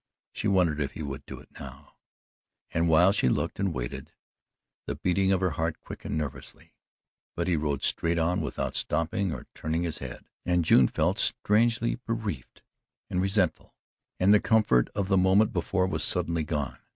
[0.31, 1.93] She wondered if he would do it now,
[2.71, 4.11] and while she looked and waited,
[4.87, 6.73] the beating of her heart quickened nervously;
[7.35, 11.99] but he rode straight on, without stopping or turning his head, and June felt strangely
[12.07, 12.63] bereft
[13.11, 13.75] and resentful,
[14.19, 16.79] and the comfort of the moment before was suddenly gone.